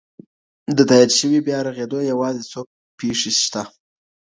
[0.77, 2.61] د تایید شوي بیا رغیدو یوازې څو
[2.99, 3.63] پیښې شته.